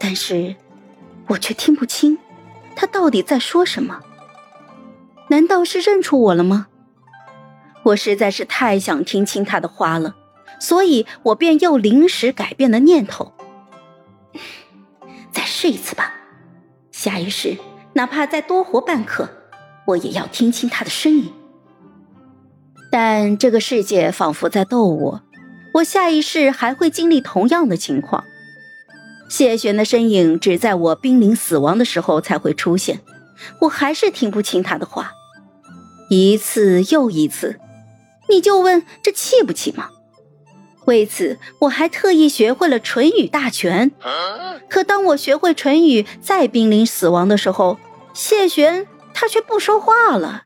[0.00, 0.56] 但是
[1.28, 2.18] 我却听不清
[2.74, 4.00] 他到底在说什么。
[5.28, 6.66] 难道是认出我了吗？
[7.84, 10.16] 我实在是太想听清他的话了，
[10.58, 13.32] 所以我便又临时改变了念头。
[15.30, 16.14] 再试一次吧，
[16.90, 17.56] 下一世
[17.92, 19.28] 哪怕再多活半刻，
[19.86, 21.32] 我也要听清他的声音。
[22.90, 25.22] 但这个世界仿佛在逗我，
[25.74, 28.24] 我下一世还会经历同样的情况。
[29.30, 33.00] 谢玄的身影只在我濒临死亡的时候才会出现，
[33.60, 35.12] 我还是听不清他的话，
[36.10, 37.58] 一次又一次。
[38.28, 39.88] 你就问这气不气吗？
[40.86, 43.92] 为此，我还特意学会了唇语大全。
[44.68, 47.78] 可当我学会唇语，再濒临死亡的时候，
[48.12, 50.42] 谢玄他却不说话了。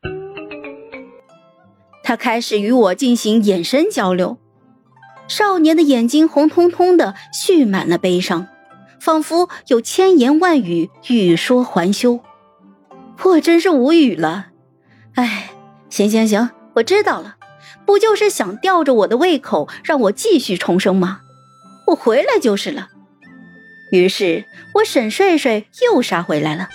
[2.02, 4.36] 他开始与我进行眼神交流，
[5.26, 8.46] 少年的眼睛红彤彤的，蓄满了悲伤，
[9.04, 12.20] 仿佛有千言万语欲说还休。
[13.22, 14.46] 我真是无语了。
[15.16, 15.50] 哎，
[15.90, 17.36] 行行行，我知道了。
[17.84, 21.20] 不就是想吊着我的胃口，让我继续重生吗？
[21.88, 22.88] 我回来就是了。
[23.90, 26.70] 于是，我沈睡睡又杀回来了。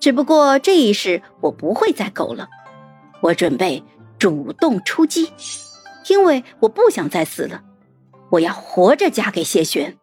[0.00, 2.48] 只不过这一世我不会再苟了，
[3.20, 3.84] 我准备
[4.18, 5.30] 主动出击，
[6.08, 7.62] 因为我不想再死了，
[8.30, 9.96] 我要活着嫁给谢玄。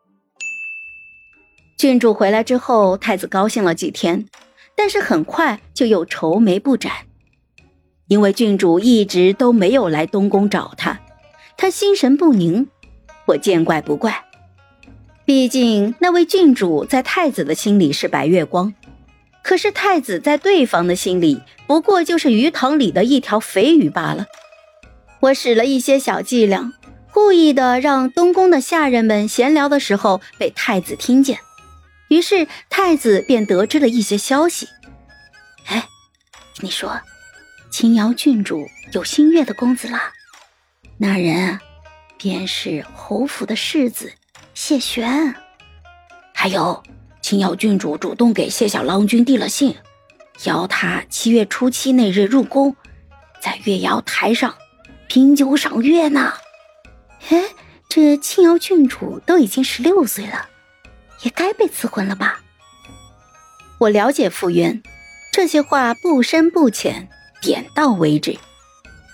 [1.77, 4.25] 郡主回来之后，太子高兴了几天，
[4.75, 6.91] 但是很快就又愁眉不展。
[8.07, 10.99] 因为郡主一直都没有来东宫找他，
[11.57, 12.67] 他心神不宁。
[13.25, 14.23] 我见怪不怪，
[15.25, 18.73] 毕竟那位郡主在太子的心里是白月光，
[19.43, 24.27] 可是太子在对方的心里不过就是鱼塘里的一条肥鱼罢了。
[25.21, 26.71] 我使了一些小伎俩，
[27.15, 31.39] 故意的让东宫的下人们闲聊的时候被太子听见，
[32.09, 34.67] 于是太子便得知了一些消息。
[35.67, 35.87] 哎，
[36.59, 36.99] 你说。
[37.71, 39.99] 青瑶郡主有新月的公子了，
[40.97, 41.59] 那人
[42.17, 44.13] 便是侯府的世子
[44.53, 45.35] 谢玄。
[46.33, 46.83] 还有，
[47.21, 49.75] 青瑶郡主主动给谢小郎君递了信，
[50.45, 52.75] 邀他七月初七那日入宫，
[53.41, 54.55] 在月瑶台上
[55.07, 56.33] 品酒赏月呢。
[57.29, 57.43] 哎，
[57.89, 60.47] 这青瑶郡主都已经十六岁了，
[61.23, 62.41] 也该被赐婚了吧？
[63.79, 64.81] 我了解傅渊，
[65.31, 67.09] 这些话不深不浅。
[67.41, 68.39] 点到为止，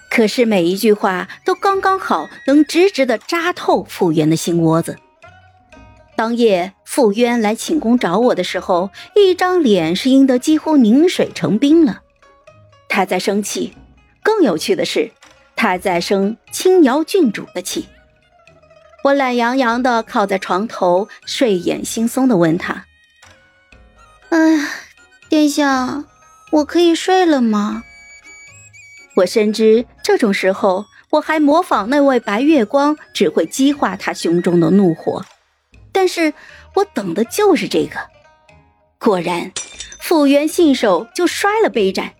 [0.10, 4.98] 可是每一句话都刚刚好，能直直的扎透傅渊的心窝子。
[6.16, 12.04] 当夜，傅渊来寝宫找我的时候，一张脸是阴得几乎凝水成冰了。
[12.88, 13.74] 他在生气，
[14.24, 15.12] 更有趣的是，
[15.58, 17.88] 他在生青瑶郡主的气。
[19.04, 22.86] 我懒洋洋的靠在床头，睡眼惺忪的问他
[24.30, 24.68] ：“哎，
[25.28, 26.06] 殿下，
[26.52, 27.84] 我可以睡了吗？”
[29.18, 35.26] 我深知这种时候，我还模仿那位白月光，只会激化他胸中的怒火。
[35.92, 36.34] 但是
[36.76, 38.00] 我等的就是这个。
[39.00, 39.52] 果然，
[40.00, 42.14] 傅元信手就摔了杯盏，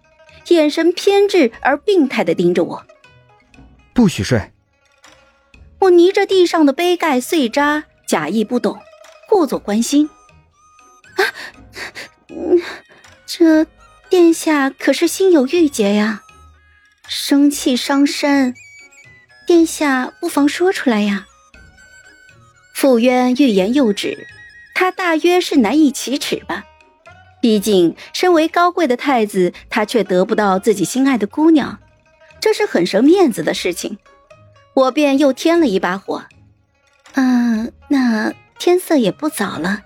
[0.48, 2.84] 眼神偏执而病态的盯着我。
[3.94, 4.52] 不许睡！
[5.82, 8.80] 我捏着地上的杯盖碎渣，假意不懂，
[9.28, 10.08] 故作关心。
[11.16, 11.26] 啊，
[13.26, 13.66] 这
[14.08, 16.22] 殿下可是心有郁结呀？
[17.08, 18.54] 生气伤身，
[19.48, 21.26] 殿下不妨说出来呀。
[22.76, 24.28] 傅渊欲言又止，
[24.76, 26.64] 他大约是难以启齿吧。
[27.42, 31.80] 毕竟身为高贵的太子，他却得不到自己心爱的姑娘，
[32.40, 33.98] 这是很生面子的事情。
[34.74, 36.24] 我便又添了一把火。
[37.14, 39.82] 嗯，那天色也不早了，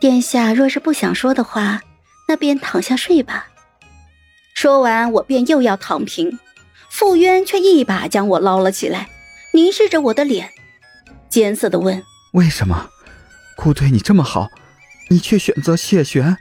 [0.00, 1.80] 殿下若是不想说的话，
[2.28, 3.48] 那便躺下睡吧。
[4.54, 6.38] 说完，我便又要躺平。
[6.88, 9.08] 傅渊却一把将我捞了起来，
[9.54, 10.50] 凝视着我的脸，
[11.28, 12.02] 艰涩的问
[12.34, 12.90] ：“为什么
[13.56, 14.50] 姑对你这么好，
[15.08, 16.36] 你却选择谢玄？”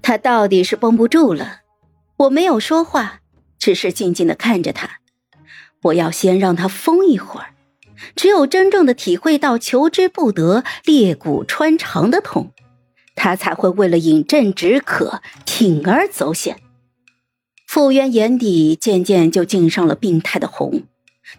[0.00, 1.60] 他到底是绷不住了。
[2.16, 3.20] 我没有说话，
[3.58, 5.00] 只是静静的看着他。
[5.82, 7.54] 我要先让他疯一会儿，
[8.16, 12.52] 只有真正的体会到求之不得、裂骨穿肠的痛，
[13.14, 16.60] 他才会为了饮鸩止渴铤而走险。
[17.66, 20.82] 傅渊眼底渐渐就浸上了病态的红，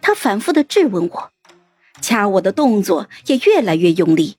[0.00, 1.30] 他反复的质问我，
[2.00, 4.36] 掐我的动作也越来越用力。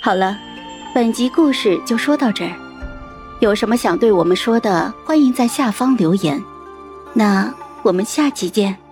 [0.00, 0.38] 好了，
[0.94, 2.56] 本集故事就说到这儿，
[3.40, 6.42] 有什么想对我们说的，欢迎在下方留言。
[7.12, 7.52] 那
[7.86, 8.85] 我们下期见。